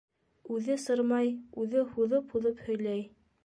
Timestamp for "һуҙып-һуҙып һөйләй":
1.93-3.09